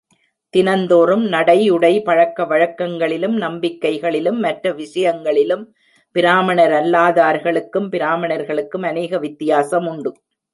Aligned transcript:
தினந்தோறும் 0.53 1.25
நடை 1.27 1.69
உடை 1.69 2.01
பழக்க 2.01 2.45
வழக்கங்களிலும் 2.45 3.37
நம்பிக்கைகளிலும் 3.41 4.39
மற்ற 4.39 4.71
விஷயங்களிலும், 4.73 5.75
பிராமணரல்லாதார்களுக்கும் 6.15 7.87
பிராமணர்களுக்கும் 7.89 8.83
அநேக 8.83 9.19
வித்தியாசமுண்டு. 9.19 10.11